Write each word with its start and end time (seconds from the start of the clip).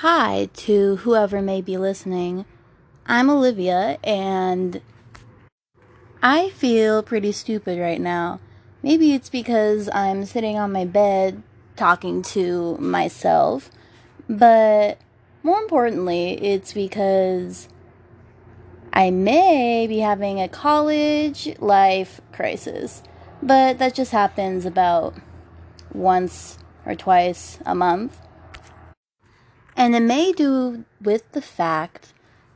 Hi 0.00 0.50
to 0.56 0.96
whoever 0.96 1.40
may 1.40 1.62
be 1.62 1.78
listening. 1.78 2.44
I'm 3.06 3.30
Olivia 3.30 3.96
and 4.04 4.82
I 6.22 6.50
feel 6.50 7.02
pretty 7.02 7.32
stupid 7.32 7.78
right 7.78 7.98
now. 7.98 8.38
Maybe 8.82 9.14
it's 9.14 9.30
because 9.30 9.88
I'm 9.94 10.26
sitting 10.26 10.58
on 10.58 10.70
my 10.70 10.84
bed 10.84 11.42
talking 11.76 12.20
to 12.24 12.76
myself, 12.76 13.70
but 14.28 14.98
more 15.42 15.60
importantly, 15.60 16.44
it's 16.44 16.74
because 16.74 17.70
I 18.92 19.10
may 19.10 19.86
be 19.86 20.00
having 20.00 20.42
a 20.42 20.46
college 20.46 21.58
life 21.58 22.20
crisis, 22.32 23.02
but 23.42 23.78
that 23.78 23.94
just 23.94 24.12
happens 24.12 24.66
about 24.66 25.14
once 25.90 26.58
or 26.84 26.94
twice 26.94 27.58
a 27.64 27.74
month. 27.74 28.25
And 29.76 29.94
it 29.94 30.00
may 30.00 30.32
do 30.32 30.84
with 31.02 31.30
the 31.32 31.42
fact 31.42 32.14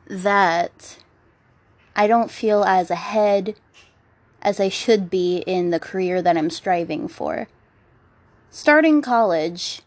that 0.09 0.99
I 1.95 2.07
don't 2.07 2.31
feel 2.31 2.65
as 2.65 2.91
ahead 2.91 3.57
as 4.41 4.59
I 4.59 4.71
should 4.71 5.11
be 5.11 5.39
in 5.47 5.69
the 5.69 5.79
career 5.79 6.23
that 6.23 6.39
I'm 6.39 6.49
striving 6.49 7.09
for. 7.09 7.47
Starting 8.49 9.03
college, 9.03 9.83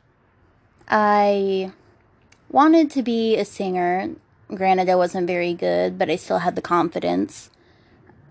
I 0.87 1.71
wanted 2.49 2.91
to 2.91 3.01
be 3.01 3.35
a 3.35 3.45
singer. 3.45 4.11
Granted, 4.53 4.87
I 4.87 4.95
wasn't 4.95 5.25
very 5.25 5.55
good, 5.55 5.97
but 5.97 6.11
I 6.11 6.17
still 6.17 6.39
had 6.39 6.55
the 6.55 6.61
confidence. 6.61 7.49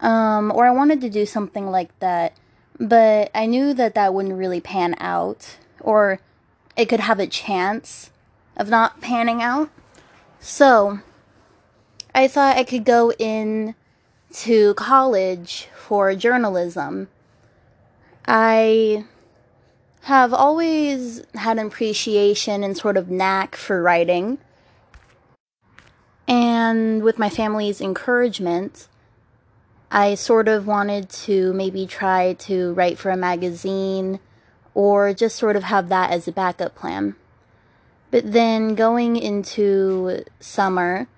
Um, 0.01 0.53
or 0.55 0.65
I 0.65 0.71
wanted 0.71 1.01
to 1.01 1.11
do 1.11 1.27
something 1.27 1.71
like 1.71 1.97
that, 1.99 2.37
but 2.79 3.33
I 3.35 3.47
knew 3.47 3.75
that 3.75 3.95
that 3.95 4.15
wouldn't 4.15 4.39
really 4.39 4.61
pan 4.61 4.95
out, 4.99 5.57
or 5.81 6.21
it 6.77 6.87
could 6.87 7.01
have 7.01 7.19
a 7.19 7.27
chance 7.27 8.12
of 8.63 8.71
not 8.71 9.01
panning 9.01 9.43
out. 9.43 9.69
So, 10.39 11.01
I 12.15 12.29
thought 12.29 12.57
I 12.57 12.63
could 12.63 12.85
go 12.85 13.13
in 13.19 13.75
to 14.35 14.75
college 14.75 15.69
for 15.75 16.15
journalism. 16.15 17.09
I 18.25 19.05
have 20.03 20.33
always 20.33 21.25
had 21.35 21.59
an 21.59 21.67
appreciation 21.67 22.63
and 22.63 22.77
sort 22.77 22.97
of 22.97 23.11
knack 23.11 23.57
for 23.57 23.83
writing. 23.83 24.39
And 26.29 27.03
with 27.03 27.19
my 27.19 27.29
family's 27.29 27.81
encouragement, 27.81 28.87
I 29.91 30.15
sort 30.15 30.47
of 30.47 30.69
wanted 30.69 31.11
to 31.27 31.53
maybe 31.53 31.87
try 31.87 32.35
to 32.35 32.73
write 32.75 32.97
for 32.97 33.11
a 33.11 33.17
magazine 33.17 34.21
or 34.73 35.13
just 35.13 35.37
sort 35.37 35.57
of 35.57 35.65
have 35.65 35.89
that 35.89 36.13
as 36.13 36.29
a 36.29 36.33
backup 36.33 36.77
plan. 36.77 37.17
But 38.13 38.33
then 38.33 38.75
going 38.75 39.17
into 39.17 40.25
summer 40.39 41.09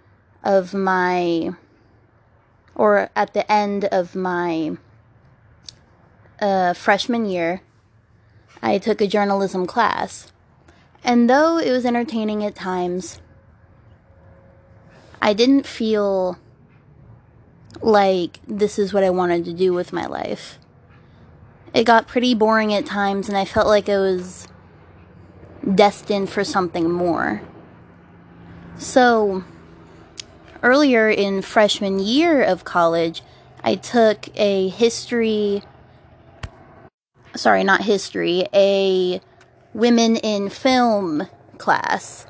of 0.44 0.72
my, 0.72 1.54
or 2.76 3.10
at 3.16 3.34
the 3.34 3.50
end 3.50 3.86
of 3.86 4.14
my 4.14 4.76
uh, 6.40 6.72
freshman 6.72 7.26
year, 7.26 7.62
I 8.62 8.78
took 8.78 9.00
a 9.00 9.08
journalism 9.08 9.66
class. 9.66 10.32
And 11.02 11.28
though 11.28 11.58
it 11.58 11.72
was 11.72 11.84
entertaining 11.84 12.44
at 12.44 12.54
times, 12.54 13.20
I 15.20 15.32
didn't 15.32 15.66
feel 15.66 16.38
like 17.82 18.38
this 18.46 18.78
is 18.78 18.94
what 18.94 19.02
I 19.02 19.10
wanted 19.10 19.44
to 19.46 19.52
do 19.52 19.72
with 19.72 19.92
my 19.92 20.06
life. 20.06 20.60
It 21.74 21.82
got 21.82 22.06
pretty 22.06 22.36
boring 22.36 22.72
at 22.72 22.86
times, 22.86 23.28
and 23.28 23.36
I 23.36 23.44
felt 23.44 23.66
like 23.66 23.88
I 23.88 23.98
was 23.98 24.46
destined 25.72 26.30
for 26.30 26.44
something 26.44 26.90
more. 26.90 27.42
So, 28.76 29.44
earlier 30.62 31.08
in 31.08 31.42
freshman 31.42 31.98
year 31.98 32.42
of 32.42 32.64
college, 32.64 33.22
I 33.62 33.76
took 33.76 34.28
a 34.36 34.68
history, 34.68 35.62
sorry, 37.34 37.64
not 37.64 37.82
history, 37.82 38.46
a 38.52 39.20
women 39.72 40.16
in 40.16 40.50
film 40.50 41.28
class. 41.58 42.26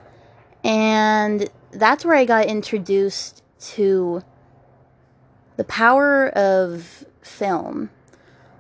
And 0.63 1.51
that's 1.73 2.05
where 2.05 2.17
I 2.17 2.25
got 2.25 2.47
introduced 2.47 3.43
to 3.75 4.23
the 5.57 5.65
power 5.65 6.29
of 6.29 7.05
film. 7.21 7.91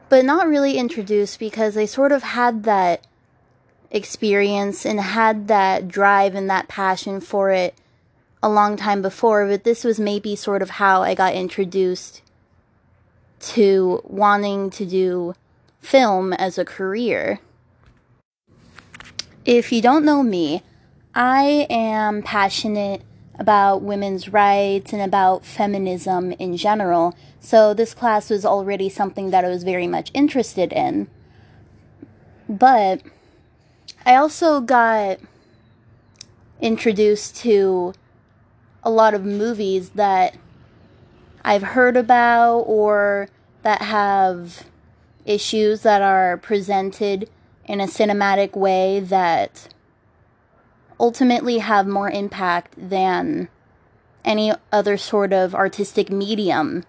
But 0.08 0.24
not 0.24 0.48
really 0.48 0.76
introduced 0.78 1.38
because 1.38 1.76
I 1.76 1.86
sort 1.86 2.12
of 2.12 2.22
had 2.22 2.64
that 2.64 3.06
experience 3.94 4.84
and 4.84 5.00
had 5.00 5.48
that 5.48 5.88
drive 5.88 6.34
and 6.34 6.50
that 6.50 6.68
passion 6.68 7.20
for 7.20 7.50
it 7.50 7.74
a 8.42 8.48
long 8.50 8.76
time 8.76 9.00
before, 9.00 9.46
but 9.46 9.64
this 9.64 9.84
was 9.84 9.98
maybe 9.98 10.36
sort 10.36 10.60
of 10.60 10.70
how 10.70 11.02
I 11.02 11.14
got 11.14 11.32
introduced 11.32 12.20
to 13.40 14.02
wanting 14.04 14.68
to 14.70 14.84
do 14.84 15.34
film 15.80 16.32
as 16.32 16.58
a 16.58 16.64
career. 16.64 17.40
If 19.46 19.72
you 19.72 19.80
don't 19.80 20.04
know 20.04 20.22
me, 20.22 20.62
I 21.14 21.66
am 21.70 22.22
passionate 22.22 23.02
about 23.38 23.82
women's 23.82 24.28
rights 24.28 24.92
and 24.92 25.02
about 25.02 25.44
feminism 25.44 26.32
in 26.32 26.56
general, 26.56 27.14
so 27.40 27.74
this 27.74 27.94
class 27.94 28.30
was 28.30 28.44
already 28.44 28.88
something 28.88 29.30
that 29.30 29.44
I 29.44 29.48
was 29.48 29.62
very 29.62 29.86
much 29.86 30.10
interested 30.14 30.72
in. 30.72 31.08
But 32.48 33.02
I 34.06 34.16
also 34.16 34.60
got 34.60 35.18
introduced 36.60 37.36
to 37.36 37.94
a 38.82 38.90
lot 38.90 39.14
of 39.14 39.24
movies 39.24 39.90
that 39.90 40.36
I've 41.42 41.62
heard 41.62 41.96
about 41.96 42.60
or 42.60 43.28
that 43.62 43.80
have 43.82 44.64
issues 45.24 45.82
that 45.82 46.02
are 46.02 46.36
presented 46.36 47.30
in 47.64 47.80
a 47.80 47.86
cinematic 47.86 48.54
way 48.54 49.00
that 49.00 49.72
ultimately 51.00 51.58
have 51.58 51.86
more 51.86 52.10
impact 52.10 52.74
than 52.76 53.48
any 54.22 54.52
other 54.70 54.98
sort 54.98 55.32
of 55.32 55.54
artistic 55.54 56.10
medium 56.10 56.84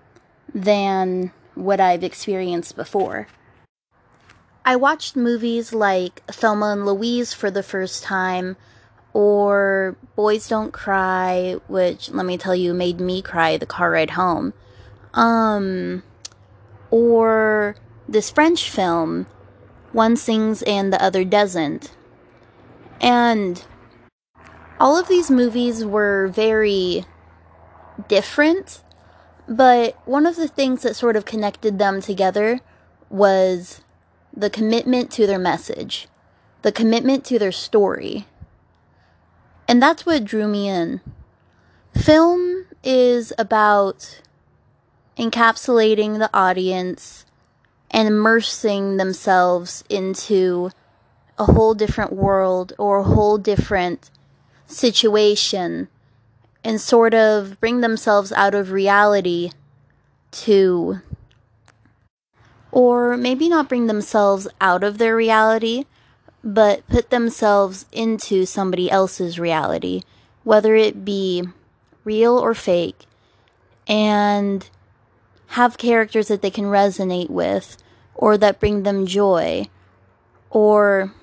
than 0.54 1.32
what 1.54 1.80
I've 1.80 2.04
experienced 2.04 2.76
before. 2.76 3.28
I 4.68 4.76
watched 4.76 5.16
movies 5.16 5.74
like 5.74 6.26
Thelma 6.26 6.72
and 6.72 6.88
Louise 6.88 7.36
for 7.36 7.52
the 7.52 7.62
first 7.62 8.04
time, 8.04 8.58
or 9.14 9.96
Boys 10.16 10.48
Don't 10.48 10.74
Cry, 10.74 11.58
which 11.68 12.10
let 12.10 12.26
me 12.26 12.36
tell 12.36 12.56
you 12.56 12.74
made 12.74 13.00
me 13.00 13.22
cry 13.22 13.58
the 13.58 13.68
car 13.68 13.92
ride 13.92 14.12
home. 14.12 14.56
Um, 15.14 16.02
or 16.90 17.76
this 18.10 18.32
French 18.32 18.68
film, 18.68 19.28
One 19.92 20.18
Sings 20.18 20.64
and 20.64 20.92
the 20.92 21.02
Other 21.02 21.24
Doesn't. 21.24 21.96
And 23.00 23.64
all 24.80 24.98
of 25.00 25.08
these 25.08 25.30
movies 25.30 25.86
were 25.86 26.28
very 26.28 27.06
different, 28.08 28.82
but 29.48 29.96
one 30.08 30.26
of 30.26 30.38
the 30.38 30.48
things 30.48 30.82
that 30.82 30.96
sort 30.96 31.16
of 31.16 31.24
connected 31.24 31.78
them 31.78 32.02
together 32.02 32.62
was 33.12 33.82
the 34.36 34.50
commitment 34.50 35.12
to 35.12 35.26
their 35.26 35.40
message, 35.40 36.08
the 36.62 36.72
commitment 36.72 37.24
to 37.26 37.40
their 37.40 37.52
story. 37.52 38.26
And 39.68 39.82
that's 39.82 40.06
what 40.06 40.26
drew 40.26 40.48
me 40.48 40.68
in. 40.68 41.02
Film 41.96 42.66
is 42.84 43.34
about 43.38 44.22
encapsulating 45.18 46.20
the 46.20 46.30
audience 46.34 47.26
and 47.90 48.08
immersing 48.08 48.98
themselves 48.98 49.84
into 49.90 50.70
a 51.38 51.46
whole 51.46 51.74
different 51.74 52.14
world 52.14 52.74
or 52.78 53.00
a 53.00 53.04
whole 53.04 53.38
different 53.38 54.10
situation 54.68 55.88
and 56.64 56.82
sort 56.82 57.14
of 57.14 57.60
bring 57.60 57.82
themselves 57.82 58.32
out 58.34 58.56
of 58.56 58.72
reality 58.72 59.52
to 60.32 61.02
or 62.76 63.16
maybe 63.16 63.48
not 63.48 63.70
bring 63.70 63.88
themselves 63.88 64.50
out 64.60 64.84
of 64.84 64.98
their 64.98 65.16
reality, 65.16 65.86
but 66.44 66.86
put 66.88 67.10
themselves 67.10 67.86
into 67.94 68.46
somebody 68.46 68.92
else's 68.92 69.40
reality, 69.40 70.02
whether 70.44 70.76
it 70.76 71.06
be 71.06 71.42
real 72.04 72.38
or 72.38 72.54
fake, 72.54 73.06
and 73.88 74.70
have 75.52 75.78
characters 75.78 76.28
that 76.28 76.42
they 76.42 76.50
can 76.50 76.66
resonate 76.66 77.30
with, 77.30 77.78
or 78.14 78.38
that 78.38 78.60
bring 78.60 78.84
them 78.84 79.06
joy, 79.06 79.66
or 80.50 81.14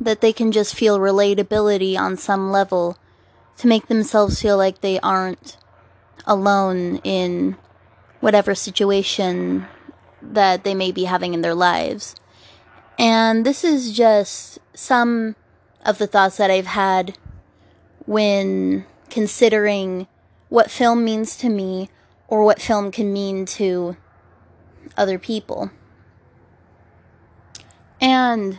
that 0.00 0.20
they 0.20 0.32
can 0.32 0.50
just 0.50 0.74
feel 0.74 0.98
relatability 0.98 1.96
on 1.96 2.16
some 2.16 2.50
level 2.50 2.98
to 3.56 3.68
make 3.68 3.86
themselves 3.86 4.42
feel 4.42 4.56
like 4.56 4.80
they 4.80 4.98
aren't 4.98 5.56
alone 6.26 6.96
in 7.04 7.56
whatever 8.18 8.52
situation 8.52 9.64
that 10.22 10.64
they 10.64 10.74
may 10.74 10.92
be 10.92 11.04
having 11.04 11.34
in 11.34 11.42
their 11.42 11.54
lives. 11.54 12.14
And 12.98 13.46
this 13.46 13.64
is 13.64 13.96
just 13.96 14.58
some 14.74 15.36
of 15.84 15.98
the 15.98 16.06
thoughts 16.06 16.36
that 16.36 16.50
I've 16.50 16.66
had 16.66 17.16
when 18.06 18.84
considering 19.08 20.06
what 20.48 20.70
film 20.70 21.04
means 21.04 21.36
to 21.36 21.48
me 21.48 21.88
or 22.28 22.44
what 22.44 22.60
film 22.60 22.90
can 22.90 23.12
mean 23.12 23.46
to 23.46 23.96
other 24.96 25.18
people. 25.18 25.70
And 28.00 28.58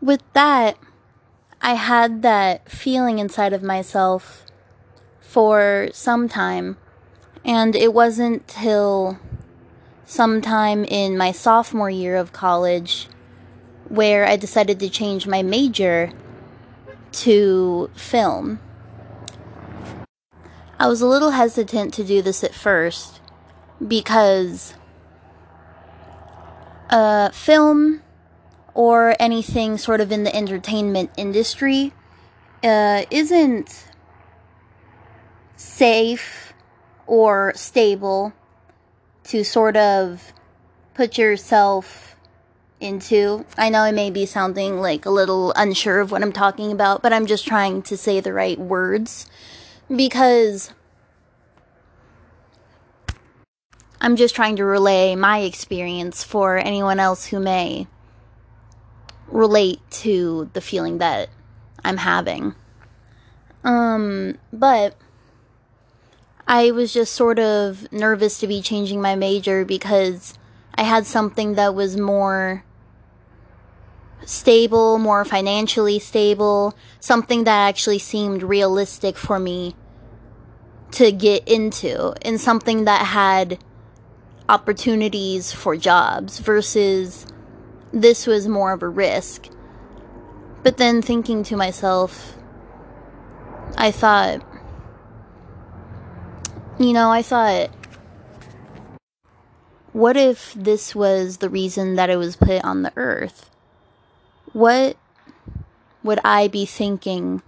with 0.00 0.22
that, 0.32 0.76
I 1.60 1.74
had 1.74 2.22
that 2.22 2.70
feeling 2.70 3.18
inside 3.18 3.52
of 3.52 3.62
myself 3.62 4.44
for 5.20 5.88
some 5.92 6.28
time. 6.28 6.76
And 7.44 7.74
it 7.74 7.92
wasn't 7.92 8.46
till 8.46 9.18
sometime 10.08 10.84
in 10.84 11.18
my 11.18 11.30
sophomore 11.30 11.90
year 11.90 12.16
of 12.16 12.32
college 12.32 13.08
where 13.90 14.24
I 14.24 14.36
decided 14.36 14.80
to 14.80 14.88
change 14.88 15.26
my 15.26 15.42
major 15.42 16.10
to 17.12 17.90
film. 17.94 18.58
I 20.78 20.88
was 20.88 21.02
a 21.02 21.06
little 21.06 21.32
hesitant 21.32 21.92
to 21.94 22.04
do 22.04 22.22
this 22.22 22.42
at 22.42 22.54
first 22.54 23.20
because 23.86 24.72
uh, 26.88 27.28
film 27.28 28.02
or 28.72 29.14
anything 29.20 29.76
sort 29.76 30.00
of 30.00 30.10
in 30.10 30.24
the 30.24 30.34
entertainment 30.34 31.10
industry 31.18 31.92
uh, 32.64 33.02
isn't 33.10 33.88
safe 35.54 36.54
or 37.06 37.52
stable 37.54 38.32
to 39.28 39.44
sort 39.44 39.76
of 39.76 40.32
put 40.94 41.18
yourself 41.18 42.16
into. 42.80 43.44
I 43.56 43.68
know 43.68 43.80
I 43.80 43.92
may 43.92 44.10
be 44.10 44.26
sounding 44.26 44.80
like 44.80 45.04
a 45.04 45.10
little 45.10 45.52
unsure 45.54 46.00
of 46.00 46.10
what 46.10 46.22
I'm 46.22 46.32
talking 46.32 46.72
about, 46.72 47.02
but 47.02 47.12
I'm 47.12 47.26
just 47.26 47.46
trying 47.46 47.82
to 47.82 47.96
say 47.96 48.20
the 48.20 48.32
right 48.32 48.58
words 48.58 49.26
because 49.94 50.72
I'm 54.00 54.16
just 54.16 54.34
trying 54.34 54.56
to 54.56 54.64
relay 54.64 55.14
my 55.14 55.40
experience 55.40 56.24
for 56.24 56.56
anyone 56.56 57.00
else 57.00 57.26
who 57.26 57.40
may 57.40 57.86
relate 59.26 59.80
to 59.90 60.48
the 60.54 60.60
feeling 60.60 60.98
that 60.98 61.28
I'm 61.84 61.98
having. 61.98 62.54
Um, 63.64 64.38
but 64.52 64.96
I 66.50 66.70
was 66.70 66.94
just 66.94 67.12
sort 67.12 67.38
of 67.38 67.92
nervous 67.92 68.38
to 68.40 68.46
be 68.46 68.62
changing 68.62 69.02
my 69.02 69.14
major 69.14 69.66
because 69.66 70.32
I 70.74 70.82
had 70.82 71.04
something 71.04 71.54
that 71.54 71.74
was 71.74 71.98
more 71.98 72.64
stable, 74.24 74.98
more 74.98 75.26
financially 75.26 75.98
stable, 75.98 76.74
something 77.00 77.44
that 77.44 77.68
actually 77.68 77.98
seemed 77.98 78.42
realistic 78.42 79.18
for 79.18 79.38
me 79.38 79.76
to 80.92 81.12
get 81.12 81.46
into, 81.46 82.14
and 82.22 82.40
something 82.40 82.84
that 82.86 83.08
had 83.08 83.62
opportunities 84.48 85.52
for 85.52 85.76
jobs 85.76 86.38
versus 86.38 87.26
this 87.92 88.26
was 88.26 88.48
more 88.48 88.72
of 88.72 88.82
a 88.82 88.88
risk. 88.88 89.48
But 90.62 90.78
then 90.78 91.02
thinking 91.02 91.42
to 91.44 91.56
myself, 91.56 92.38
I 93.76 93.90
thought, 93.90 94.42
you 96.78 96.92
know, 96.92 97.10
I 97.10 97.22
thought, 97.22 97.70
what 99.92 100.16
if 100.16 100.54
this 100.54 100.94
was 100.94 101.38
the 101.38 101.48
reason 101.48 101.96
that 101.96 102.10
it 102.10 102.16
was 102.16 102.36
put 102.36 102.64
on 102.64 102.82
the 102.82 102.92
earth? 102.96 103.50
What 104.52 104.96
would 106.02 106.20
I 106.24 106.48
be 106.48 106.64
thinking 106.64 107.42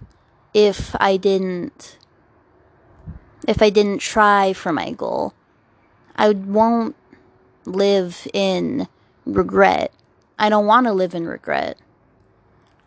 if 0.53 0.95
I 0.99 1.17
didn't 1.17 1.97
if 3.47 3.61
I 3.61 3.69
didn't 3.69 3.99
try 3.99 4.53
for 4.53 4.71
my 4.71 4.91
goal? 4.91 5.33
I 6.15 6.31
won't 6.31 6.95
live 7.65 8.27
in 8.33 8.87
regret. 9.25 9.93
I 10.37 10.49
don't 10.49 10.65
want 10.65 10.87
to 10.87 10.93
live 10.93 11.15
in 11.15 11.25
regret. 11.25 11.77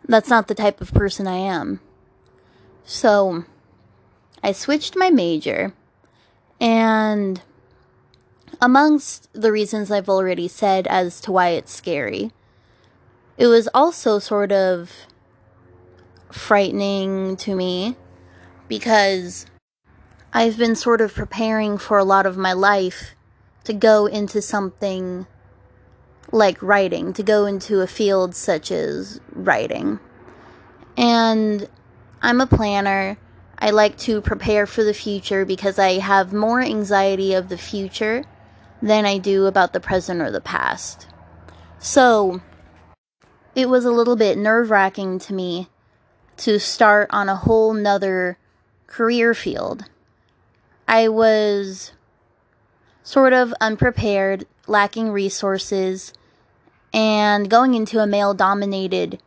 That's 0.07 0.29
not 0.29 0.47
the 0.47 0.55
type 0.55 0.79
of 0.79 0.93
person 0.93 1.27
I 1.27 1.37
am. 1.37 1.79
So, 2.83 3.45
I 4.43 4.51
switched 4.51 4.95
my 4.95 5.09
major, 5.09 5.73
and 6.59 7.41
amongst 8.61 9.29
the 9.33 9.51
reasons 9.51 9.91
I've 9.91 10.09
already 10.09 10.47
said 10.47 10.87
as 10.87 11.19
to 11.21 11.31
why 11.31 11.49
it's 11.49 11.73
scary, 11.73 12.31
it 13.37 13.47
was 13.47 13.67
also 13.73 14.19
sort 14.19 14.51
of 14.51 14.91
frightening 16.31 17.37
to 17.37 17.55
me 17.55 17.95
because 18.67 19.45
I've 20.33 20.57
been 20.57 20.75
sort 20.75 21.01
of 21.01 21.13
preparing 21.13 21.77
for 21.77 21.97
a 21.97 22.03
lot 22.03 22.25
of 22.25 22.37
my 22.37 22.53
life 22.53 23.15
to 23.63 23.73
go 23.73 24.05
into 24.05 24.41
something 24.41 25.27
like 26.31 26.61
writing, 26.61 27.13
to 27.13 27.23
go 27.23 27.45
into 27.45 27.81
a 27.81 27.87
field 27.87 28.35
such 28.35 28.71
as 28.71 29.19
writing. 29.31 29.99
And 30.97 31.69
I'm 32.21 32.41
a 32.41 32.47
planner. 32.47 33.17
I 33.65 33.71
like 33.71 33.97
to 33.97 34.21
prepare 34.21 34.67
for 34.67 34.83
the 34.83 34.93
future 34.93 35.43
because 35.43 35.79
I 35.79 35.93
have 35.93 36.31
more 36.31 36.61
anxiety 36.61 37.33
of 37.33 37.49
the 37.49 37.57
future 37.57 38.23
than 38.79 39.07
I 39.07 39.17
do 39.17 39.47
about 39.47 39.73
the 39.73 39.79
present 39.79 40.21
or 40.21 40.29
the 40.29 40.39
past. 40.39 41.07
So, 41.79 42.43
it 43.55 43.67
was 43.67 43.83
a 43.83 43.89
little 43.91 44.15
bit 44.15 44.37
nerve 44.37 44.69
wracking 44.69 45.17
to 45.17 45.33
me 45.33 45.67
to 46.37 46.59
start 46.59 47.09
on 47.09 47.27
a 47.27 47.37
whole 47.37 47.73
nother 47.73 48.37
career 48.85 49.33
field. 49.33 49.85
I 50.87 51.07
was 51.07 51.93
sort 53.01 53.33
of 53.33 53.51
unprepared, 53.59 54.45
lacking 54.67 55.09
resources, 55.09 56.13
and 56.93 57.49
going 57.49 57.73
into 57.73 57.97
a 57.97 58.05
male 58.05 58.35
dominated 58.35 59.19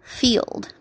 field. 0.00 0.74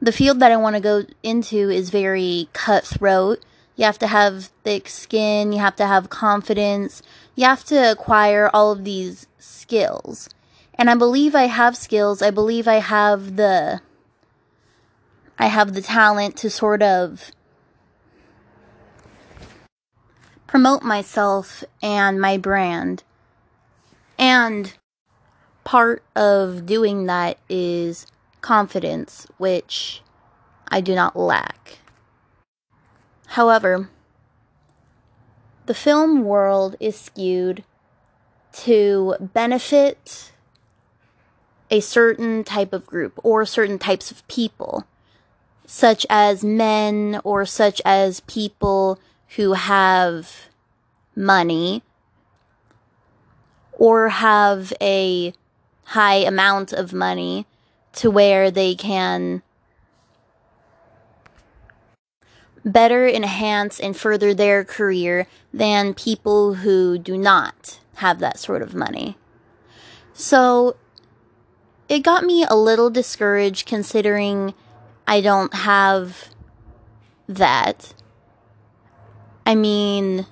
The 0.00 0.12
field 0.12 0.40
that 0.40 0.52
I 0.52 0.56
want 0.56 0.76
to 0.76 0.80
go 0.80 1.04
into 1.22 1.70
is 1.70 1.90
very 1.90 2.48
cutthroat. 2.52 3.44
You 3.76 3.84
have 3.84 3.98
to 3.98 4.06
have 4.06 4.46
thick 4.64 4.88
skin, 4.88 5.52
you 5.52 5.58
have 5.58 5.76
to 5.76 5.86
have 5.86 6.10
confidence, 6.10 7.02
you 7.34 7.44
have 7.44 7.64
to 7.64 7.92
acquire 7.92 8.50
all 8.52 8.72
of 8.72 8.84
these 8.84 9.26
skills. 9.38 10.28
And 10.74 10.88
I 10.88 10.94
believe 10.94 11.34
I 11.34 11.46
have 11.46 11.76
skills. 11.76 12.22
I 12.22 12.30
believe 12.30 12.68
I 12.68 12.76
have 12.76 13.36
the 13.36 13.80
I 15.38 15.46
have 15.46 15.74
the 15.74 15.82
talent 15.82 16.36
to 16.38 16.50
sort 16.50 16.82
of 16.82 17.30
promote 20.46 20.82
myself 20.82 21.62
and 21.82 22.20
my 22.20 22.36
brand. 22.36 23.02
And 24.18 24.74
part 25.64 26.02
of 26.16 26.66
doing 26.66 27.06
that 27.06 27.38
is 27.48 28.06
confidence, 28.40 29.26
which 29.36 30.02
I 30.68 30.80
do 30.80 30.94
not 30.94 31.16
lack. 31.16 31.78
However, 33.28 33.90
the 35.66 35.74
film 35.74 36.24
world 36.24 36.76
is 36.80 36.96
skewed 36.98 37.62
to 38.52 39.16
benefit 39.20 40.32
a 41.70 41.80
certain 41.80 42.44
type 42.44 42.72
of 42.72 42.86
group 42.86 43.18
or 43.22 43.44
certain 43.44 43.78
types 43.78 44.10
of 44.10 44.26
people, 44.28 44.86
such 45.66 46.06
as 46.08 46.42
men 46.42 47.20
or 47.24 47.44
such 47.44 47.82
as 47.84 48.20
people 48.20 48.98
who 49.36 49.52
have 49.52 50.48
money 51.14 51.82
or 53.72 54.08
have 54.08 54.72
a 54.80 55.34
high 55.84 56.16
amount 56.16 56.72
of 56.72 56.92
money 56.92 57.46
to 57.98 58.12
where 58.12 58.48
they 58.48 58.76
can 58.76 59.42
better 62.64 63.08
enhance 63.08 63.80
and 63.80 63.96
further 63.96 64.32
their 64.32 64.64
career 64.64 65.26
than 65.52 65.94
people 65.94 66.54
who 66.54 66.96
do 66.96 67.18
not 67.18 67.80
have 67.96 68.20
that 68.20 68.38
sort 68.38 68.62
of 68.62 68.72
money. 68.72 69.16
So 70.12 70.76
it 71.88 72.04
got 72.04 72.22
me 72.22 72.44
a 72.48 72.54
little 72.54 72.88
discouraged 72.88 73.66
considering 73.66 74.54
I 75.08 75.20
don't 75.20 75.52
have 75.54 76.28
that. 77.26 77.94
I 79.44 79.56
mean, 79.56 80.26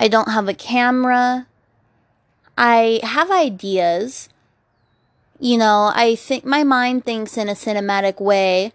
I 0.00 0.08
don't 0.08 0.32
have 0.32 0.48
a 0.48 0.54
camera. 0.54 1.46
I 2.58 2.98
have 3.04 3.30
ideas. 3.30 4.28
You 5.42 5.58
know, 5.58 5.90
I 5.92 6.14
think 6.14 6.44
my 6.44 6.62
mind 6.62 7.04
thinks 7.04 7.36
in 7.36 7.48
a 7.48 7.54
cinematic 7.54 8.20
way 8.20 8.72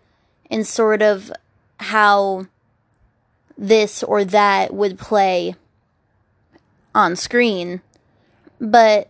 and 0.51 0.67
sort 0.67 1.01
of 1.01 1.31
how 1.79 2.47
this 3.57 4.03
or 4.03 4.25
that 4.25 4.73
would 4.73 4.99
play 4.99 5.55
on 6.93 7.15
screen. 7.15 7.81
But 8.59 9.09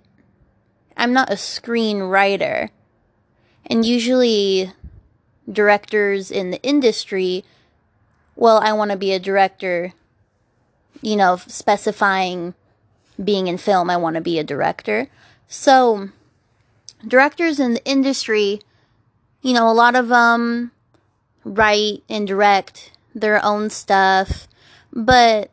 I'm 0.96 1.14
not 1.14 1.32
a 1.32 1.36
screenwriter. 1.36 2.70
And 3.66 3.84
usually 3.84 4.72
directors 5.52 6.30
in 6.30 6.52
the 6.52 6.62
industry, 6.62 7.44
well, 8.36 8.60
I 8.60 8.72
want 8.74 8.92
to 8.92 8.98
be 8.98 9.14
a 9.14 9.20
director, 9.20 9.96
you 11.02 11.16
know, 11.16 11.38
specifying 11.38 12.54
being 13.24 13.48
in 13.48 13.58
film, 13.58 13.90
I 13.90 13.98
want 13.98 14.14
to 14.14 14.22
be 14.22 14.38
a 14.38 14.44
director. 14.44 15.08
So, 15.48 16.12
directors 17.06 17.60
in 17.60 17.74
the 17.74 17.86
industry, 17.86 18.62
you 19.42 19.54
know, 19.54 19.70
a 19.70 19.74
lot 19.74 19.96
of 19.96 20.08
them 20.08 20.72
write 21.44 22.04
and 22.10 22.28
direct 22.28 22.92
their 23.14 23.44
own 23.44 23.70
stuff, 23.70 24.48
but 24.92 25.52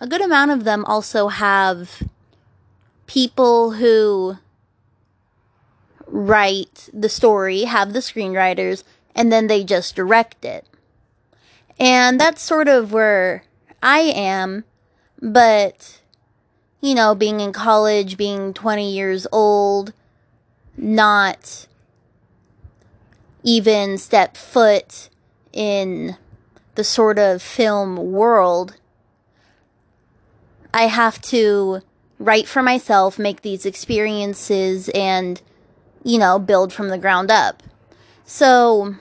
a 0.00 0.06
good 0.06 0.20
amount 0.20 0.50
of 0.50 0.64
them 0.64 0.84
also 0.84 1.28
have 1.28 2.02
people 3.06 3.72
who 3.72 4.38
write 6.06 6.88
the 6.92 7.08
story, 7.08 7.62
have 7.64 7.92
the 7.92 7.98
screenwriters, 7.98 8.84
and 9.14 9.32
then 9.32 9.46
they 9.46 9.64
just 9.64 9.96
direct 9.96 10.44
it. 10.44 10.66
And 11.78 12.20
that's 12.20 12.42
sort 12.42 12.68
of 12.68 12.92
where 12.92 13.44
I 13.82 14.00
am, 14.00 14.64
but 15.20 16.00
you 16.80 16.94
know, 16.94 17.14
being 17.14 17.40
in 17.40 17.52
college, 17.52 18.16
being 18.16 18.54
20 18.54 18.92
years 18.92 19.26
old, 19.32 19.92
not 20.78 21.66
even 23.42 23.98
step 23.98 24.36
foot 24.36 25.08
in 25.52 26.16
the 26.74 26.84
sort 26.84 27.18
of 27.18 27.42
film 27.42 28.12
world, 28.12 28.76
I 30.72 30.82
have 30.82 31.20
to 31.22 31.80
write 32.18 32.46
for 32.46 32.62
myself, 32.62 33.18
make 33.18 33.42
these 33.42 33.66
experiences, 33.66 34.88
and, 34.90 35.40
you 36.04 36.18
know, 36.18 36.38
build 36.38 36.72
from 36.72 36.88
the 36.88 36.98
ground 36.98 37.30
up. 37.30 37.62
So, 38.24 38.96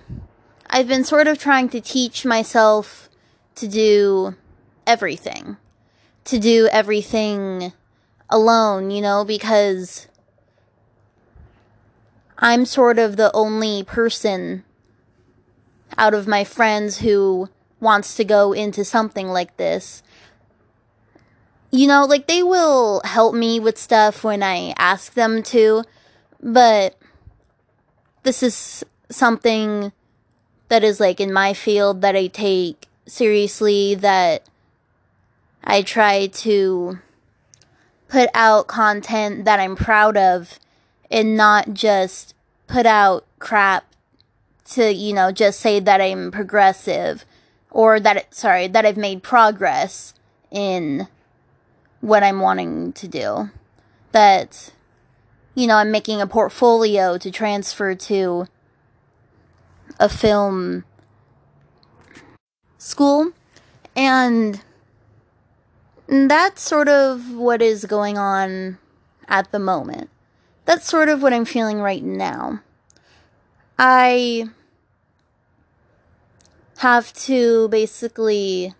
I've 0.69 0.87
been 0.87 1.03
sort 1.03 1.27
of 1.27 1.37
trying 1.37 1.69
to 1.69 1.81
teach 1.81 2.25
myself 2.25 3.09
to 3.55 3.67
do 3.67 4.35
everything 4.85 5.57
to 6.27 6.39
do 6.39 6.67
everything 6.73 7.71
alone, 8.29 8.91
you 8.91 9.01
know, 9.01 9.23
because 9.23 10.07
I'm 12.39 12.65
sort 12.65 12.99
of 12.99 13.17
the 13.17 13.31
only 13.33 13.83
person 13.83 14.63
out 15.97 16.13
of 16.13 16.27
my 16.27 16.43
friends 16.43 16.99
who 16.99 17.49
wants 17.79 18.15
to 18.15 18.23
go 18.23 18.53
into 18.53 18.83
something 18.83 19.27
like 19.29 19.57
this. 19.57 20.03
You 21.71 21.87
know, 21.87 22.05
like 22.05 22.27
they 22.27 22.43
will 22.43 23.01
help 23.03 23.33
me 23.33 23.59
with 23.59 23.77
stuff 23.77 24.23
when 24.23 24.43
I 24.43 24.73
ask 24.77 25.13
them 25.13 25.43
to, 25.43 25.83
but 26.41 26.97
this 28.23 28.43
is 28.43 28.83
something 29.09 29.91
that 30.69 30.83
is 30.83 30.99
like 30.99 31.19
in 31.19 31.33
my 31.33 31.53
field 31.53 32.01
that 32.01 32.15
I 32.15 32.27
take 32.27 32.87
seriously 33.05 33.95
that 33.95 34.47
I 35.63 35.81
try 35.81 36.27
to 36.27 36.99
put 38.07 38.29
out 38.33 38.67
content 38.67 39.45
that 39.45 39.59
I'm 39.59 39.75
proud 39.75 40.15
of 40.17 40.59
and 41.11 41.35
not 41.35 41.73
just 41.73 42.33
put 42.67 42.85
out 42.85 43.25
crap 43.39 43.85
to, 44.71 44.93
you 44.93 45.13
know, 45.13 45.31
just 45.31 45.59
say 45.59 45.79
that 45.79 46.01
I'm 46.01 46.31
progressive 46.31 47.25
or 47.71 47.99
that, 47.99 48.33
sorry, 48.33 48.67
that 48.67 48.85
I've 48.85 48.97
made 48.97 49.23
progress 49.23 50.13
in 50.51 51.07
what 52.01 52.23
I'm 52.23 52.39
wanting 52.39 52.93
to 52.93 53.07
do. 53.07 53.49
That, 54.11 54.73
you 55.55 55.67
know, 55.67 55.75
I'm 55.75 55.91
making 55.91 56.21
a 56.21 56.27
portfolio 56.27 57.17
to 57.17 57.31
transfer 57.31 57.95
to 57.95 58.47
a 59.99 60.09
film 60.09 60.83
school. 62.77 63.31
And 63.95 64.61
that's 66.07 66.61
sort 66.61 66.87
of 66.87 67.33
what 67.33 67.61
is 67.61 67.85
going 67.85 68.17
on 68.17 68.77
at 69.27 69.51
the 69.51 69.59
moment. 69.59 70.09
That's 70.67 70.85
sort 70.85 71.07
of 71.07 71.23
what 71.23 71.31
I'm 71.31 71.45
feeling 71.45 71.79
right 71.79 72.03
now. 72.03 72.59
I 73.79 74.49
have 76.79 77.13
to 77.13 77.69
basically 77.69 78.73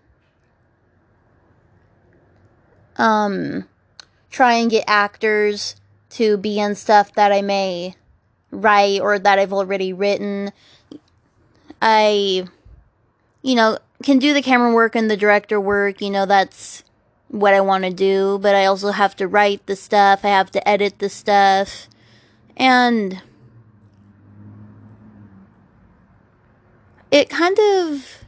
um 2.97 3.69
try 4.29 4.53
and 4.55 4.69
get 4.69 4.83
actors 4.85 5.77
to 6.09 6.35
be 6.35 6.59
in 6.59 6.75
stuff 6.75 7.13
that 7.13 7.31
I 7.31 7.41
may 7.41 7.95
write 8.51 8.99
or 8.99 9.17
that 9.17 9.39
I've 9.39 9.53
already 9.53 9.93
written. 9.93 10.51
I 11.81 12.49
you 13.41 13.55
know, 13.55 13.77
can 14.03 14.19
do 14.19 14.33
the 14.33 14.41
camera 14.41 14.73
work 14.73 14.93
and 14.93 15.09
the 15.09 15.15
director 15.15 15.61
work, 15.61 16.01
you 16.01 16.09
know, 16.09 16.25
that's 16.25 16.83
what 17.29 17.53
I 17.53 17.61
want 17.61 17.83
to 17.83 17.91
do, 17.91 18.39
but 18.39 18.55
I 18.55 18.65
also 18.65 18.91
have 18.91 19.15
to 19.17 19.27
write 19.27 19.65
the 19.65 19.75
stuff, 19.75 20.23
I 20.23 20.29
have 20.29 20.51
to 20.51 20.67
edit 20.67 20.99
the 20.99 21.09
stuff, 21.09 21.87
and 22.55 23.21
it 27.11 27.29
kind 27.29 27.57
of. 27.59 28.23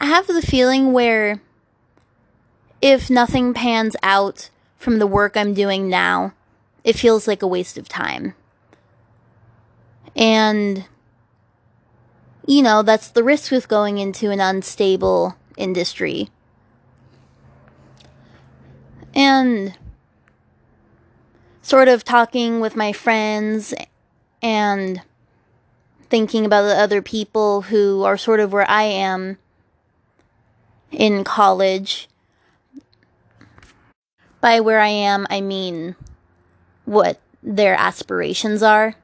I 0.00 0.06
have 0.06 0.28
the 0.28 0.42
feeling 0.42 0.92
where 0.92 1.40
if 2.80 3.10
nothing 3.10 3.52
pans 3.52 3.96
out 4.02 4.50
from 4.76 5.00
the 5.00 5.06
work 5.08 5.36
I'm 5.36 5.54
doing 5.54 5.88
now, 5.88 6.34
it 6.84 6.96
feels 6.96 7.26
like 7.26 7.42
a 7.42 7.48
waste 7.48 7.76
of 7.76 7.88
time. 7.88 8.34
And, 10.14 10.84
you 12.46 12.62
know, 12.62 12.82
that's 12.82 13.08
the 13.08 13.24
risk 13.24 13.50
with 13.50 13.66
going 13.66 13.98
into 13.98 14.30
an 14.30 14.38
unstable 14.38 15.36
industry 15.56 16.30
and 19.18 19.76
sort 21.60 21.88
of 21.88 22.04
talking 22.04 22.60
with 22.60 22.76
my 22.76 22.92
friends 22.92 23.74
and 24.40 25.02
thinking 26.08 26.46
about 26.46 26.62
the 26.62 26.78
other 26.78 27.02
people 27.02 27.62
who 27.62 28.04
are 28.04 28.16
sort 28.16 28.38
of 28.38 28.52
where 28.52 28.70
I 28.70 28.84
am 28.84 29.36
in 30.92 31.24
college. 31.24 32.08
By 34.40 34.60
where 34.60 34.78
I 34.78 34.88
am, 34.88 35.26
I 35.28 35.40
mean 35.40 35.96
what 36.84 37.20
their 37.42 37.74
aspirations 37.74 38.62
are. 38.62 38.94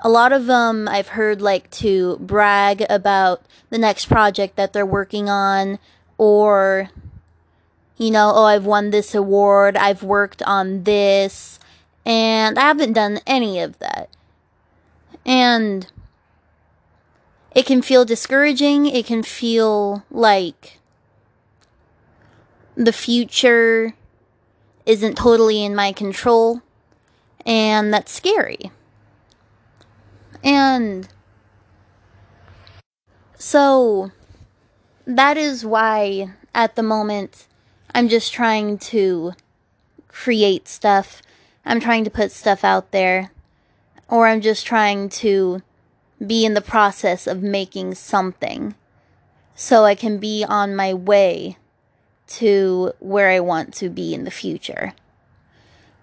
A 0.00 0.08
lot 0.08 0.32
of 0.32 0.46
them 0.46 0.88
I've 0.88 1.08
heard 1.08 1.42
like 1.42 1.70
to 1.72 2.16
brag 2.16 2.86
about 2.88 3.42
the 3.68 3.76
next 3.76 4.06
project 4.06 4.56
that 4.56 4.72
they're 4.72 4.86
working 4.86 5.28
on 5.28 5.78
or 6.16 6.88
you 8.00 8.10
know, 8.10 8.32
oh, 8.34 8.44
I've 8.44 8.64
won 8.64 8.88
this 8.88 9.14
award, 9.14 9.76
I've 9.76 10.02
worked 10.02 10.42
on 10.44 10.84
this, 10.84 11.60
and 12.06 12.58
I 12.58 12.62
haven't 12.62 12.94
done 12.94 13.20
any 13.26 13.60
of 13.60 13.78
that. 13.78 14.08
And 15.26 15.86
it 17.54 17.66
can 17.66 17.82
feel 17.82 18.06
discouraging, 18.06 18.86
it 18.86 19.04
can 19.04 19.22
feel 19.22 20.02
like 20.10 20.78
the 22.74 22.92
future 22.92 23.92
isn't 24.86 25.18
totally 25.18 25.62
in 25.62 25.74
my 25.74 25.92
control, 25.92 26.62
and 27.44 27.92
that's 27.92 28.12
scary. 28.12 28.72
And 30.42 31.06
so 33.36 34.10
that 35.04 35.36
is 35.36 35.66
why 35.66 36.30
at 36.54 36.76
the 36.76 36.82
moment 36.82 37.46
I'm 37.94 38.08
just 38.08 38.32
trying 38.32 38.78
to 38.78 39.32
create 40.08 40.68
stuff. 40.68 41.22
I'm 41.64 41.80
trying 41.80 42.04
to 42.04 42.10
put 42.10 42.32
stuff 42.32 42.64
out 42.64 42.90
there. 42.90 43.32
Or 44.08 44.26
I'm 44.26 44.40
just 44.40 44.66
trying 44.66 45.08
to 45.08 45.62
be 46.24 46.44
in 46.44 46.54
the 46.54 46.60
process 46.60 47.26
of 47.26 47.42
making 47.42 47.94
something 47.94 48.74
so 49.54 49.84
I 49.84 49.94
can 49.94 50.18
be 50.18 50.44
on 50.44 50.74
my 50.74 50.94
way 50.94 51.56
to 52.26 52.92
where 52.98 53.30
I 53.30 53.40
want 53.40 53.74
to 53.74 53.88
be 53.88 54.14
in 54.14 54.24
the 54.24 54.30
future. 54.30 54.94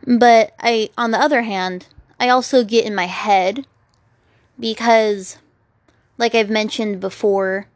But 0.06 0.54
I 0.60 0.90
on 0.98 1.12
the 1.12 1.20
other 1.20 1.44
hand, 1.44 1.88
I 2.20 2.30
also 2.30 2.64
get 2.64 2.86
in 2.86 2.96
my 2.96 3.08
head 3.08 3.66
because 4.60 5.38
like 6.18 6.34
I've 6.34 6.50
mentioned 6.50 7.00
before, 7.00 7.68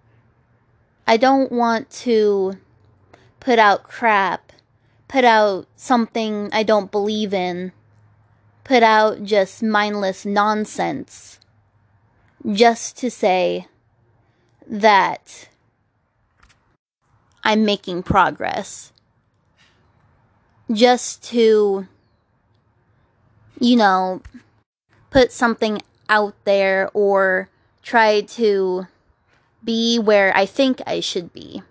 I 1.07 1.17
don't 1.17 1.51
want 1.51 1.89
to 2.01 2.57
put 3.41 3.59
out 3.59 3.83
crap, 3.83 4.53
put 5.09 5.25
out 5.25 5.67
something 5.75 6.47
I 6.53 6.63
don't 6.63 6.89
believe 6.89 7.33
in, 7.33 7.73
put 8.63 8.83
out 8.83 9.23
just 9.23 9.61
mindless 9.61 10.25
nonsense, 10.25 11.39
just 12.49 12.97
to 12.99 13.11
say 13.11 13.67
that 14.65 15.49
I'm 17.43 17.65
making 17.65 18.03
progress. 18.03 18.93
Just 20.71 21.23
to, 21.31 21.87
you 23.59 23.75
know, 23.75 24.21
put 25.09 25.33
something 25.33 25.81
out 26.07 26.35
there 26.45 26.89
or 26.93 27.49
try 27.83 28.21
to 28.21 28.87
be 29.63 29.99
where 29.99 30.35
I 30.35 30.45
think 30.45 30.81
I 30.87 31.01
should 31.01 31.33
be. 31.33 31.63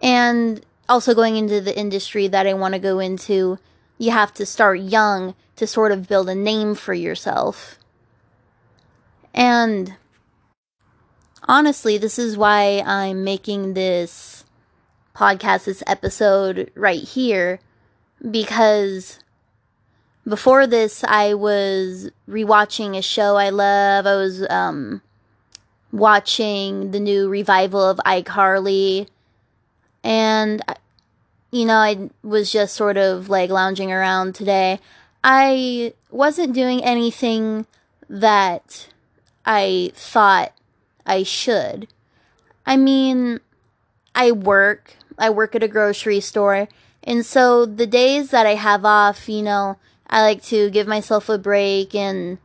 And 0.00 0.64
also 0.88 1.14
going 1.14 1.36
into 1.36 1.60
the 1.60 1.76
industry 1.76 2.28
that 2.28 2.46
I 2.46 2.54
want 2.54 2.74
to 2.74 2.80
go 2.80 2.98
into, 2.98 3.58
you 3.98 4.10
have 4.10 4.32
to 4.34 4.46
start 4.46 4.80
young 4.80 5.34
to 5.56 5.66
sort 5.66 5.92
of 5.92 6.08
build 6.08 6.28
a 6.28 6.34
name 6.34 6.74
for 6.74 6.94
yourself. 6.94 7.78
And 9.34 9.96
honestly, 11.44 11.98
this 11.98 12.18
is 12.18 12.36
why 12.36 12.82
I'm 12.86 13.24
making 13.24 13.74
this 13.74 14.44
podcast, 15.14 15.64
this 15.64 15.82
episode 15.86 16.70
right 16.74 17.02
here, 17.02 17.58
because 18.30 19.18
before 20.26 20.66
this, 20.66 21.02
I 21.04 21.34
was 21.34 22.10
rewatching 22.28 22.96
a 22.96 23.02
show 23.02 23.36
I 23.36 23.50
love. 23.50 24.06
I 24.06 24.14
was 24.14 24.46
um, 24.48 25.02
watching 25.90 26.90
the 26.90 27.00
new 27.00 27.28
revival 27.28 27.82
of 27.82 27.98
iCarly. 28.04 29.08
And, 30.04 30.62
you 31.50 31.64
know, 31.64 31.76
I 31.76 32.10
was 32.22 32.52
just 32.52 32.74
sort 32.74 32.96
of 32.96 33.28
like 33.28 33.50
lounging 33.50 33.92
around 33.92 34.34
today. 34.34 34.80
I 35.22 35.94
wasn't 36.10 36.54
doing 36.54 36.82
anything 36.82 37.66
that 38.08 38.88
I 39.44 39.92
thought 39.94 40.52
I 41.04 41.22
should. 41.22 41.88
I 42.66 42.76
mean, 42.76 43.40
I 44.14 44.32
work, 44.32 44.94
I 45.18 45.30
work 45.30 45.54
at 45.54 45.62
a 45.62 45.68
grocery 45.68 46.20
store, 46.20 46.68
and 47.02 47.24
so 47.24 47.64
the 47.64 47.86
days 47.86 48.30
that 48.30 48.46
I 48.46 48.54
have 48.54 48.84
off, 48.84 49.28
you 49.28 49.42
know, 49.42 49.78
I 50.06 50.22
like 50.22 50.42
to 50.44 50.70
give 50.70 50.86
myself 50.86 51.28
a 51.28 51.38
break 51.38 51.94
and 51.94 52.38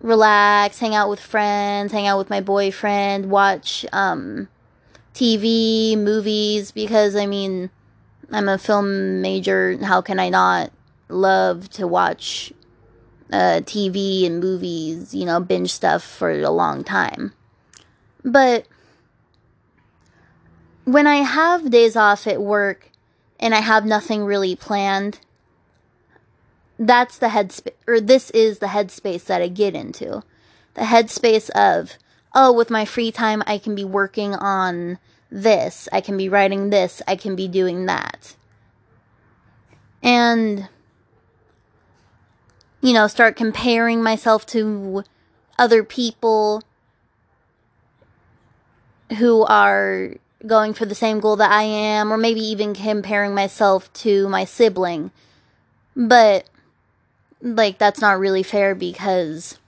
relax, 0.00 0.78
hang 0.78 0.94
out 0.94 1.08
with 1.08 1.20
friends, 1.20 1.92
hang 1.92 2.06
out 2.06 2.18
with 2.18 2.30
my 2.30 2.40
boyfriend, 2.40 3.30
watch 3.30 3.86
um, 3.92 4.48
TV, 5.14 5.96
movies, 5.96 6.70
because 6.72 7.16
I 7.16 7.26
mean, 7.26 7.70
I'm 8.30 8.48
a 8.48 8.58
film 8.58 9.20
major. 9.20 9.76
How 9.82 10.00
can 10.00 10.18
I 10.18 10.28
not 10.28 10.72
love 11.08 11.68
to 11.70 11.86
watch 11.86 12.52
uh, 13.32 13.60
TV 13.64 14.26
and 14.26 14.40
movies, 14.40 15.14
you 15.14 15.24
know, 15.24 15.40
binge 15.40 15.72
stuff 15.72 16.02
for 16.02 16.30
a 16.30 16.50
long 16.50 16.84
time? 16.84 17.32
But 18.24 18.66
when 20.84 21.06
I 21.06 21.16
have 21.16 21.70
days 21.70 21.96
off 21.96 22.26
at 22.26 22.40
work 22.40 22.90
and 23.38 23.54
I 23.54 23.60
have 23.60 23.84
nothing 23.84 24.24
really 24.24 24.54
planned, 24.54 25.20
that's 26.78 27.18
the 27.18 27.28
headspace, 27.28 27.72
or 27.86 28.00
this 28.00 28.30
is 28.30 28.58
the 28.58 28.66
headspace 28.66 29.24
that 29.26 29.42
I 29.42 29.48
get 29.48 29.74
into. 29.74 30.22
The 30.74 30.82
headspace 30.82 31.50
of, 31.50 31.98
oh, 32.34 32.52
with 32.52 32.70
my 32.70 32.84
free 32.84 33.10
time, 33.10 33.42
I 33.46 33.58
can 33.58 33.74
be 33.74 33.84
working 33.84 34.34
on 34.34 34.98
this, 35.30 35.88
I 35.92 36.00
can 36.00 36.16
be 36.16 36.28
writing 36.28 36.70
this, 36.70 37.02
I 37.06 37.16
can 37.16 37.36
be 37.36 37.48
doing 37.48 37.86
that. 37.86 38.34
And, 40.02 40.68
you 42.80 42.92
know, 42.92 43.06
start 43.06 43.36
comparing 43.36 44.02
myself 44.02 44.46
to 44.46 45.04
other 45.58 45.84
people 45.84 46.62
who 49.18 49.44
are 49.44 50.14
going 50.46 50.72
for 50.72 50.86
the 50.86 50.94
same 50.94 51.20
goal 51.20 51.36
that 51.36 51.50
I 51.50 51.64
am, 51.64 52.12
or 52.12 52.16
maybe 52.16 52.40
even 52.40 52.74
comparing 52.74 53.34
myself 53.34 53.92
to 53.94 54.28
my 54.28 54.44
sibling. 54.44 55.10
But 55.94 56.48
like 57.42 57.78
that's 57.78 58.00
not 58.00 58.18
really 58.18 58.42
fair 58.42 58.74
because 58.74 59.58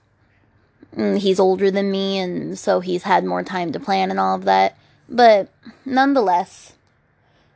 Mm, 0.95 1.17
he's 1.17 1.39
older 1.39 1.71
than 1.71 1.89
me 1.89 2.19
and 2.19 2.57
so 2.57 2.79
he's 2.79 3.03
had 3.03 3.25
more 3.25 3.43
time 3.43 3.71
to 3.71 3.79
plan 3.79 4.11
and 4.11 4.19
all 4.19 4.35
of 4.35 4.45
that. 4.45 4.77
But 5.09 5.49
nonetheless, 5.85 6.73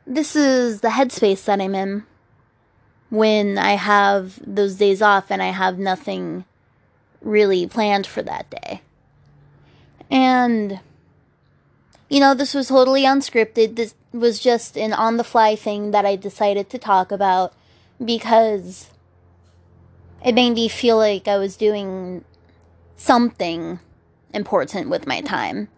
this 0.06 0.34
is 0.34 0.80
the 0.80 0.88
headspace 0.88 1.44
that 1.44 1.60
I'm 1.60 1.74
in 1.74 2.04
when 3.10 3.58
I 3.58 3.72
have 3.72 4.40
those 4.44 4.74
days 4.74 5.00
off 5.00 5.30
and 5.30 5.42
I 5.42 5.48
have 5.48 5.78
nothing 5.78 6.44
really 7.22 7.66
planned 7.66 8.06
for 8.06 8.22
that 8.22 8.50
day. 8.50 8.82
And, 10.10 10.80
you 12.08 12.20
know, 12.20 12.34
this 12.34 12.54
was 12.54 12.68
totally 12.68 13.04
unscripted. 13.04 13.76
This 13.76 13.94
was 14.12 14.40
just 14.40 14.76
an 14.76 14.92
on 14.92 15.16
the 15.16 15.24
fly 15.24 15.54
thing 15.54 15.90
that 15.90 16.06
I 16.06 16.16
decided 16.16 16.70
to 16.70 16.78
talk 16.78 17.12
about 17.12 17.52
because 18.02 18.90
it 20.24 20.34
made 20.34 20.54
me 20.54 20.68
feel 20.68 20.96
like 20.96 21.28
I 21.28 21.36
was 21.36 21.56
doing 21.56 22.24
something 22.98 23.78
important 24.34 24.90
with 24.90 25.06
my 25.06 25.22
time. 25.22 25.68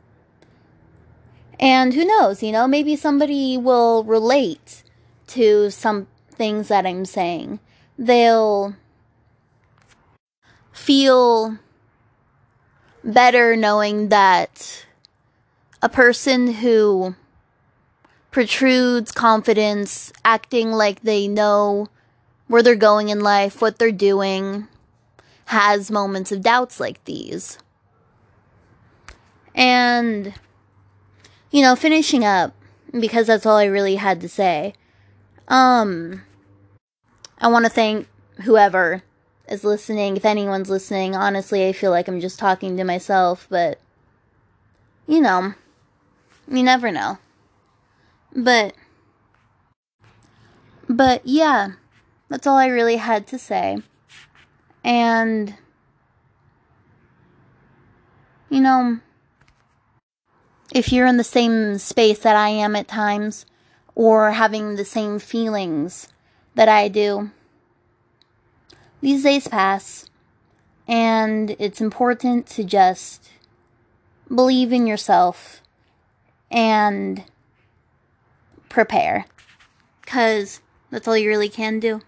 And 1.61 1.95
who 1.95 2.05
knows, 2.05 2.43
you 2.43 2.51
know, 2.51 2.67
maybe 2.67 2.97
somebody 2.97 3.57
will 3.57 4.03
relate 4.03 4.83
to 5.29 5.71
some 5.71 6.09
things 6.31 6.69
that 6.69 6.87
I'm 6.87 7.05
saying. 7.05 7.61
They'll 7.99 8.75
feel 10.73 11.59
better 13.05 13.55
knowing 13.57 14.09
that 14.09 14.87
a 15.83 15.89
person 15.89 16.55
who 16.55 17.15
protrudes 18.31 19.13
confidence, 19.13 20.13
acting 20.25 20.73
like 20.73 21.03
they 21.03 21.29
know 21.29 21.89
where 22.47 22.63
they're 22.63 22.75
going 22.75 23.11
in 23.11 23.21
life, 23.21 23.61
what 23.61 23.79
they're 23.79 23.93
doing, 23.93 24.67
has 25.51 25.91
moments 25.91 26.33
of 26.33 26.43
doubts 26.43 26.81
like 26.81 27.05
these. 27.05 27.59
And, 29.55 30.35
you 31.51 31.63
know, 31.63 31.77
finishing 31.77 32.25
up, 32.25 32.55
because 32.99 33.27
that's 33.27 33.47
all 33.47 33.57
I 33.57 33.67
really 33.67 33.97
had 33.97 34.21
to 34.23 34.29
say, 34.29 34.75
um, 35.49 36.23
I 37.39 37.49
want 37.49 37.65
to 37.65 37.71
thank 37.71 38.09
whoever 38.45 39.03
is 39.49 39.65
listening. 39.65 40.17
If 40.17 40.25
anyone's 40.25 40.71
listening, 40.71 41.15
honestly, 41.15 41.69
I 41.69 41.73
feel 41.73 41.91
like 41.91 42.09
I'm 42.09 42.21
just 42.21 42.39
talking 42.39 42.77
to 42.77 42.85
myself, 42.85 43.47
but, 43.51 43.81
you 45.07 45.21
know, 45.21 45.55
you 46.49 46.63
never 46.63 46.91
know. 46.91 47.19
But, 48.35 48.75
but 50.89 51.23
yeah. 51.25 51.73
That's 52.29 52.47
all 52.47 52.57
I 52.57 52.69
really 52.69 52.97
had 52.97 53.27
to 53.27 53.39
say. 53.41 53.83
And, 54.83 55.55
you 58.49 58.61
know, 58.61 59.01
if 60.75 60.93
you're 60.93 61.07
in 61.07 61.17
the 61.17 61.25
same 61.25 61.79
space 61.79 62.21
that 62.21 62.37
I 62.37 62.49
am 62.49 62.77
at 62.77 62.89
times, 62.89 63.47
or 63.95 64.33
having 64.33 64.77
the 64.77 64.85
same 64.85 65.19
feelings 65.19 66.09
that 66.55 66.69
I 66.69 66.89
do, 66.89 67.31
these 69.01 69.23
days 69.23 69.49
pass, 69.49 70.07
and 70.87 71.57
it's 71.59 71.81
important 71.81 72.47
to 72.49 72.65
just 72.65 73.31
believe 74.35 74.73
in 74.73 74.87
yourself 74.87 75.61
and 76.51 77.25
prepare. 78.69 79.27
Because 80.01 80.61
that's 80.91 81.07
all 81.07 81.17
you 81.17 81.29
really 81.29 81.49
can 81.49 81.79
do. 81.79 82.01